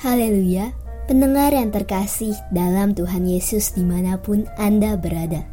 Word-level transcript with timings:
Haleluya, 0.00 0.72
pendengar 1.04 1.52
yang 1.52 1.68
terkasih 1.68 2.32
dalam 2.48 2.96
Tuhan 2.96 3.28
Yesus 3.28 3.76
di 3.76 3.84
mana 3.84 4.16
pun 4.16 4.48
Anda 4.56 4.96
berada. 4.96 5.44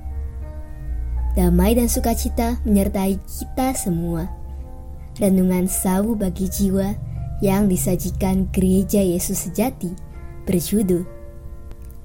Damai 1.36 1.76
dan 1.76 1.92
sukacita 1.92 2.56
menyertai 2.64 3.20
kita 3.28 3.76
semua. 3.76 4.32
Renungan 5.20 5.68
sawu 5.68 6.16
bagi 6.16 6.48
jiwa 6.48 6.96
yang 7.44 7.68
disajikan 7.68 8.48
Gereja 8.56 9.04
Yesus 9.04 9.52
Sejati 9.52 9.92
berjudul 10.48 11.04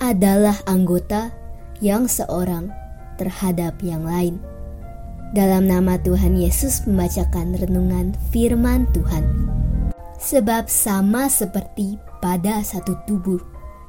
adalah 0.03 0.59
anggota 0.67 1.31
yang 1.79 2.11
seorang 2.11 2.75
terhadap 3.23 3.79
yang 3.87 4.03
lain. 4.03 4.43
Dalam 5.31 5.71
nama 5.71 5.95
Tuhan 5.95 6.35
Yesus 6.35 6.91
membacakan 6.91 7.55
renungan 7.55 8.19
firman 8.35 8.91
Tuhan. 8.91 9.31
Sebab 10.19 10.67
sama 10.67 11.31
seperti 11.31 12.11
pada 12.23 12.63
satu 12.63 12.95
tubuh, 13.03 13.43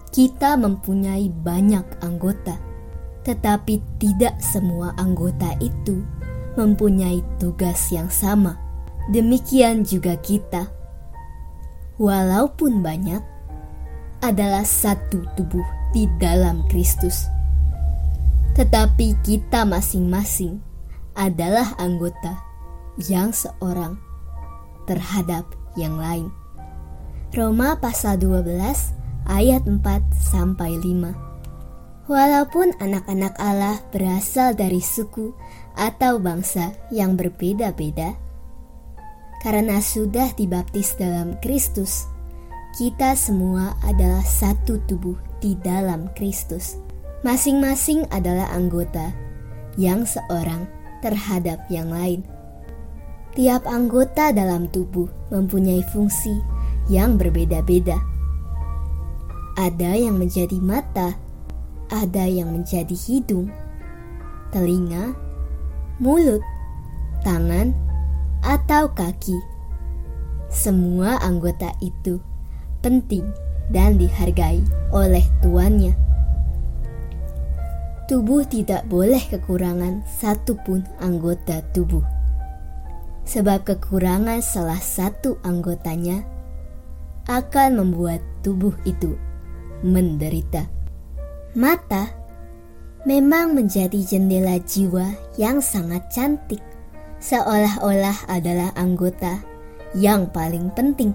kita 0.09 0.57
mempunyai 0.57 1.29
banyak 1.29 1.85
anggota, 2.01 2.57
tetapi 3.21 3.77
tidak 4.01 4.33
semua 4.41 4.97
anggota 4.97 5.53
itu 5.61 6.01
mempunyai 6.57 7.21
tugas 7.38 7.93
yang 7.93 8.09
sama. 8.09 8.57
Demikian 9.13 9.85
juga 9.85 10.17
kita, 10.17 10.65
walaupun 12.01 12.81
banyak, 12.81 13.21
adalah 14.25 14.65
satu 14.65 15.21
tubuh 15.38 15.65
di 15.93 16.09
dalam 16.17 16.65
Kristus, 16.73 17.30
tetapi 18.58 19.13
kita 19.21 19.61
masing-masing 19.61 20.58
adalah 21.13 21.77
anggota 21.77 22.41
yang 23.05 23.30
seorang 23.30 23.99
terhadap 24.89 25.45
yang 25.77 25.99
lain. 25.99 26.42
Roma 27.34 27.73
pasal 27.81 28.22
12 28.22 28.45
ayat 29.26 29.66
4 29.66 29.81
sampai 30.14 30.78
5. 30.78 32.06
Walaupun 32.06 32.78
anak-anak 32.78 33.34
Allah 33.42 33.81
berasal 33.89 34.53
dari 34.53 34.78
suku 34.78 35.34
atau 35.73 36.22
bangsa 36.22 36.78
yang 36.94 37.17
berbeda-beda, 37.17 38.14
karena 39.42 39.81
sudah 39.81 40.30
dibaptis 40.38 40.94
dalam 40.94 41.34
Kristus, 41.42 42.06
kita 42.78 43.17
semua 43.17 43.81
adalah 43.81 44.22
satu 44.22 44.78
tubuh 44.86 45.17
di 45.42 45.58
dalam 45.58 46.14
Kristus. 46.14 46.78
Masing-masing 47.26 48.06
adalah 48.14 48.54
anggota 48.54 49.09
yang 49.73 50.06
seorang 50.06 50.70
terhadap 51.02 51.66
yang 51.73 51.89
lain. 51.89 52.22
Tiap 53.34 53.66
anggota 53.66 54.30
dalam 54.30 54.70
tubuh 54.70 55.09
mempunyai 55.34 55.81
fungsi 55.89 56.52
yang 56.92 57.16
berbeda-beda. 57.16 58.00
Ada 59.53 59.95
yang 59.95 60.17
menjadi 60.17 60.58
mata, 60.58 61.14
ada 61.94 62.26
yang 62.26 62.50
menjadi 62.50 62.95
hidung, 62.98 63.53
telinga, 64.50 65.14
mulut, 66.02 66.42
tangan, 67.22 67.72
atau 68.42 68.89
kaki. 68.92 69.38
Semua 70.50 71.22
anggota 71.22 71.70
itu 71.80 72.17
penting 72.84 73.26
dan 73.72 73.95
dihargai 73.95 74.61
oleh 74.92 75.23
tuannya. 75.39 75.95
Tubuh 78.10 78.43
tidak 78.45 78.83
boleh 78.92 79.22
kekurangan 79.32 80.04
satupun 80.05 80.83
anggota 80.99 81.64
tubuh, 81.72 82.04
sebab 83.23 83.64
kekurangan 83.64 84.43
salah 84.43 84.77
satu 84.82 85.39
anggotanya 85.42 86.33
akan 87.28 87.80
membuat 87.80 88.20
tubuh 88.44 88.76
itu 88.84 89.16
menderita. 89.84 90.67
Mata 91.56 92.11
memang 93.08 93.56
menjadi 93.56 94.00
jendela 94.04 94.60
jiwa 94.64 95.11
yang 95.39 95.60
sangat 95.60 96.08
cantik, 96.11 96.60
seolah-olah 97.20 98.28
adalah 98.32 98.72
anggota 98.76 99.39
yang 99.95 100.28
paling 100.32 100.72
penting. 100.73 101.14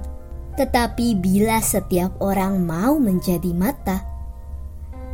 Tetapi 0.54 1.18
bila 1.18 1.62
setiap 1.62 2.18
orang 2.18 2.66
mau 2.66 2.98
menjadi 2.98 3.54
mata, 3.54 4.02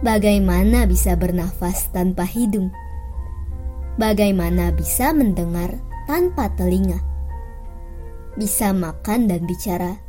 bagaimana 0.00 0.88
bisa 0.88 1.16
bernafas 1.16 1.88
tanpa 1.93 2.25
hidung? 2.25 2.72
Bagaimana 3.94 4.75
bisa 4.75 5.15
mendengar 5.15 5.78
tanpa 6.11 6.50
telinga? 6.59 6.99
Bisa 8.34 8.75
makan 8.75 9.31
dan 9.31 9.47
bicara 9.47 10.03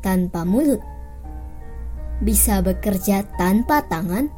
tanpa 0.00 0.44
mulut, 0.44 0.80
bisa 2.20 2.60
bekerja 2.60 3.24
tanpa 3.40 3.84
tangan, 3.88 4.28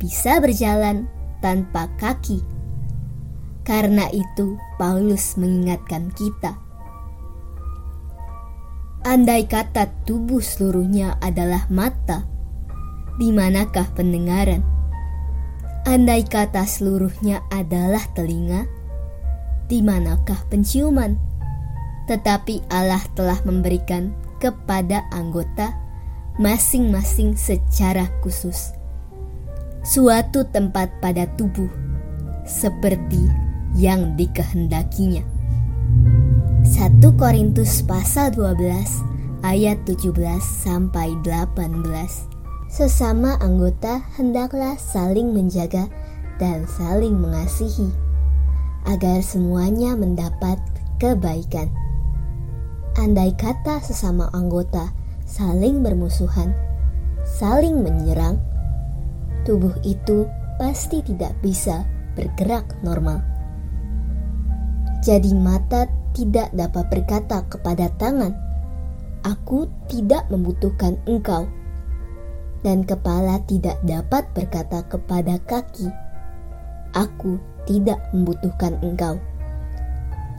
bisa 0.00 0.40
berjalan 0.40 1.04
tanpa 1.44 1.90
kaki. 2.00 2.40
Karena 3.68 4.08
itu, 4.08 4.56
Paulus 4.80 5.36
mengingatkan 5.36 6.08
kita. 6.16 6.56
Andai 9.04 9.44
kata 9.44 9.88
tubuh 10.08 10.40
seluruhnya 10.40 11.20
adalah 11.20 11.68
mata, 11.68 12.24
di 13.20 13.28
manakah 13.28 13.84
pendengaran? 13.92 14.64
Andai 15.84 16.24
kata 16.24 16.64
seluruhnya 16.64 17.44
adalah 17.52 18.02
telinga, 18.16 18.64
di 19.68 19.84
manakah 19.84 20.40
penciuman? 20.48 21.16
Tetapi 22.08 22.72
Allah 22.72 23.04
telah 23.12 23.36
memberikan 23.44 24.16
kepada 24.38 25.06
anggota 25.10 25.74
masing-masing 26.38 27.34
secara 27.34 28.06
khusus. 28.22 28.72
Suatu 29.82 30.46
tempat 30.48 30.90
pada 31.02 31.26
tubuh 31.34 31.70
seperti 32.46 33.26
yang 33.74 34.14
dikehendakinya. 34.16 35.22
1 36.64 37.00
Korintus 37.18 37.82
pasal 37.82 38.34
12 38.34 39.44
ayat 39.46 39.78
17 39.86 40.14
sampai 40.42 41.14
18. 41.22 41.82
Sesama 42.68 43.40
anggota 43.40 44.04
hendaklah 44.20 44.76
saling 44.76 45.32
menjaga 45.32 45.88
dan 46.36 46.68
saling 46.68 47.16
mengasihi 47.16 47.88
agar 48.84 49.24
semuanya 49.24 49.96
mendapat 49.96 50.60
kebaikan. 51.00 51.72
Andai 52.98 53.30
kata 53.30 53.78
sesama 53.78 54.26
anggota 54.34 54.90
saling 55.22 55.86
bermusuhan, 55.86 56.50
saling 57.22 57.78
menyerang, 57.78 58.42
tubuh 59.46 59.70
itu 59.86 60.26
pasti 60.58 60.98
tidak 61.06 61.30
bisa 61.38 61.86
bergerak 62.18 62.66
normal. 62.82 63.22
Jadi 65.06 65.30
mata 65.30 65.86
tidak 66.10 66.50
dapat 66.50 66.90
berkata 66.90 67.46
kepada 67.46 67.86
tangan, 68.02 68.34
"Aku 69.22 69.70
tidak 69.86 70.26
membutuhkan 70.26 70.98
engkau." 71.06 71.46
Dan 72.66 72.82
kepala 72.82 73.38
tidak 73.46 73.78
dapat 73.86 74.26
berkata 74.34 74.82
kepada 74.90 75.38
kaki, 75.46 75.86
"Aku 76.98 77.38
tidak 77.62 78.02
membutuhkan 78.10 78.74
engkau." 78.82 79.22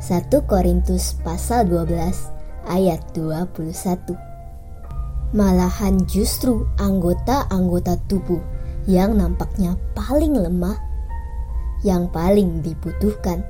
1 0.03 0.43
Korintus 0.43 1.15
pasal 1.23 1.63
12 1.63 2.35
ayat 2.69 3.01
21. 3.17 4.15
Malahan 5.33 6.05
justru 6.05 6.65
anggota-anggota 6.77 7.97
tubuh 8.05 8.41
yang 8.89 9.17
nampaknya 9.17 9.77
paling 9.93 10.33
lemah, 10.33 10.77
yang 11.85 12.09
paling 12.09 12.61
dibutuhkan, 12.65 13.45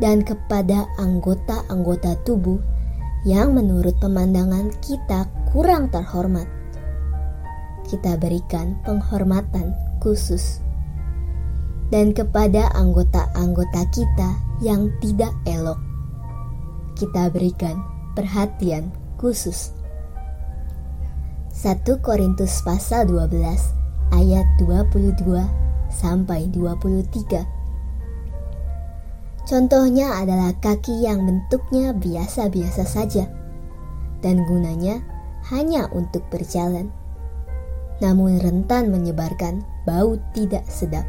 dan 0.00 0.24
kepada 0.24 0.88
anggota-anggota 0.98 2.18
tubuh 2.26 2.58
yang 3.22 3.52
menurut 3.52 3.94
pemandangan 4.00 4.72
kita 4.80 5.28
kurang 5.52 5.92
terhormat, 5.92 6.48
kita 7.86 8.16
berikan 8.16 8.78
penghormatan 8.86 9.76
khusus. 10.00 10.62
Dan 11.90 12.14
kepada 12.14 12.70
anggota-anggota 12.78 13.82
kita 13.90 14.30
yang 14.62 14.94
tidak 15.02 15.34
elok, 15.42 15.89
kita 17.00 17.32
berikan 17.32 17.80
perhatian 18.12 18.92
khusus. 19.16 19.72
1 21.56 21.80
Korintus 22.04 22.60
pasal 22.60 23.08
12 23.08 23.32
ayat 24.12 24.44
22 24.60 25.24
sampai 25.88 26.44
23. 26.52 27.40
Contohnya 29.48 30.20
adalah 30.20 30.52
kaki 30.60 31.02
yang 31.02 31.24
bentuknya 31.24 31.96
biasa-biasa 31.96 32.84
saja 32.84 33.26
dan 34.20 34.44
gunanya 34.44 35.00
hanya 35.48 35.88
untuk 35.96 36.22
berjalan. 36.28 36.92
Namun 37.98 38.40
rentan 38.40 38.92
menyebarkan 38.92 39.64
bau 39.88 40.20
tidak 40.36 40.64
sedap. 40.68 41.04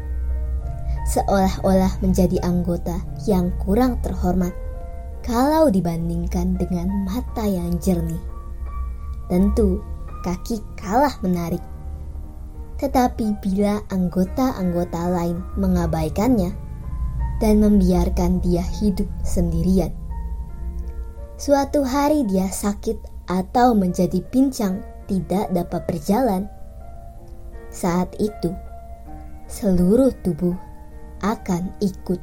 Seolah-olah 1.12 2.02
menjadi 2.02 2.40
anggota 2.42 2.98
yang 3.24 3.54
kurang 3.62 4.00
terhormat 4.02 4.52
kalau 5.22 5.70
dibandingkan 5.70 6.58
dengan 6.58 6.90
mata 7.06 7.46
yang 7.46 7.78
jernih. 7.78 8.20
Tentu 9.30 9.78
kaki 10.26 10.58
kalah 10.74 11.14
menarik. 11.22 11.62
Tetapi 12.82 13.38
bila 13.38 13.78
anggota-anggota 13.94 15.02
lain 15.14 15.38
mengabaikannya 15.54 16.50
dan 17.38 17.62
membiarkan 17.62 18.42
dia 18.42 18.66
hidup 18.82 19.06
sendirian, 19.22 19.94
suatu 21.38 21.86
hari 21.86 22.26
dia 22.26 22.50
sakit 22.50 22.98
atau 23.30 23.78
menjadi 23.78 24.18
pincang 24.34 24.82
tidak 25.06 25.46
dapat 25.54 25.86
berjalan. 25.86 26.50
Saat 27.70 28.18
itu, 28.18 28.50
seluruh 29.46 30.10
tubuh 30.26 30.58
akan 31.22 31.70
ikut 31.78 32.18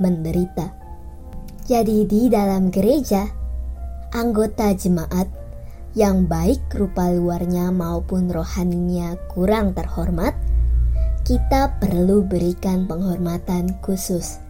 menderita. 0.00 0.77
Jadi 1.68 2.08
di 2.08 2.32
dalam 2.32 2.72
gereja, 2.72 3.28
anggota 4.16 4.72
jemaat 4.72 5.28
yang 5.92 6.24
baik 6.24 6.64
rupa 6.72 7.12
luarnya 7.12 7.68
maupun 7.68 8.32
rohaninya 8.32 9.20
kurang 9.28 9.76
terhormat, 9.76 10.32
kita 11.28 11.76
perlu 11.76 12.24
berikan 12.24 12.88
penghormatan 12.88 13.76
khusus. 13.84 14.40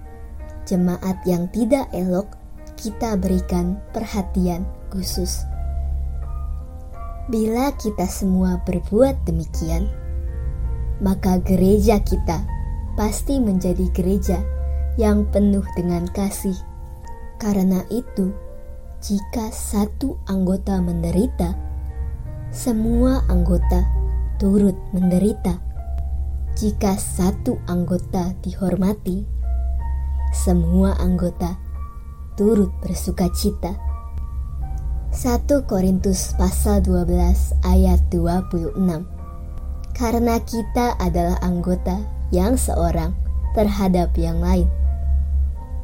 Jemaat 0.70 1.18
yang 1.26 1.50
tidak 1.50 1.90
elok, 1.90 2.38
kita 2.78 3.18
berikan 3.18 3.82
perhatian 3.90 4.62
khusus. 4.94 5.42
Bila 7.26 7.74
kita 7.82 8.06
semua 8.06 8.62
berbuat 8.62 9.26
demikian, 9.26 9.90
maka 11.02 11.42
gereja 11.42 11.98
kita 11.98 12.46
pasti 12.94 13.42
menjadi 13.42 13.90
gereja 13.90 14.38
yang 14.94 15.26
penuh 15.34 15.66
dengan 15.74 16.06
kasih 16.14 16.67
karena 17.38 17.86
itu, 17.88 18.34
jika 18.98 19.54
satu 19.54 20.18
anggota 20.26 20.82
menderita, 20.82 21.54
semua 22.50 23.22
anggota 23.30 23.86
turut 24.42 24.74
menderita. 24.90 25.62
Jika 26.58 26.98
satu 26.98 27.62
anggota 27.70 28.34
dihormati, 28.42 29.22
semua 30.34 30.98
anggota 30.98 31.54
turut 32.34 32.74
bersuka 32.82 33.30
cita. 33.30 33.78
1 35.14 35.46
Korintus 35.64 36.34
pasal 36.36 36.84
12 36.84 37.56
ayat 37.64 37.96
26 38.12 38.76
Karena 39.96 40.36
kita 40.44 41.00
adalah 41.00 41.40
anggota 41.40 41.96
yang 42.28 42.60
seorang 42.60 43.16
terhadap 43.56 44.12
yang 44.20 44.44
lain 44.44 44.68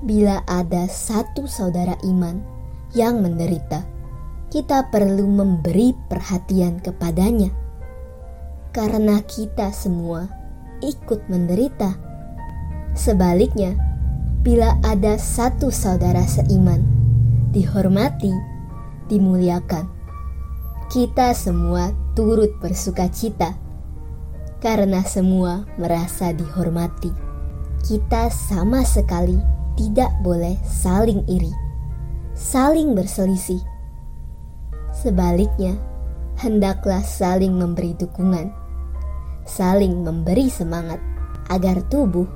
bila 0.04 0.44
ada 0.44 0.84
satu 0.84 1.48
saudara 1.48 1.96
iman 2.04 2.44
yang 2.92 3.24
menderita, 3.24 3.88
kita 4.52 4.92
perlu 4.92 5.24
memberi 5.24 5.96
perhatian 6.12 6.78
kepadanya, 6.84 7.48
karena 8.76 9.24
kita 9.24 9.72
semua 9.72 10.28
ikut 10.84 11.24
menderita. 11.32 11.96
Sebaliknya, 12.92 13.74
bila 14.44 14.76
ada 14.84 15.16
satu 15.16 15.72
saudara 15.72 16.22
seiman 16.28 16.84
dihormati, 17.50 18.30
dimuliakan, 19.08 19.88
kita 20.92 21.32
semua 21.32 21.96
turut 22.12 22.52
bersuka 22.60 23.08
cita 23.08 23.56
karena 24.60 25.00
semua 25.00 25.64
merasa 25.80 26.30
dihormati. 26.30 27.10
Kita 27.84 28.28
sama 28.32 28.80
sekali 28.84 29.53
tidak 29.78 30.10
boleh 30.22 30.58
saling 30.66 31.22
iri, 31.30 31.52
saling 32.34 32.94
berselisih. 32.98 33.62
Sebaliknya, 34.94 35.78
hendaklah 36.38 37.02
saling 37.02 37.54
memberi 37.54 37.94
dukungan, 37.98 38.50
saling 39.46 40.02
memberi 40.02 40.50
semangat 40.50 40.98
agar 41.50 41.82
tubuh 41.90 42.26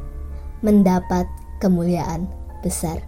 mendapat 0.62 1.26
kemuliaan 1.62 2.30
besar. 2.62 3.02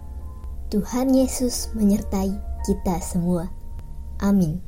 Tuhan 0.71 1.11
Yesus 1.11 1.71
menyertai 1.75 2.31
kita 2.63 2.99
semua. 3.03 3.51
Amin. 4.23 4.59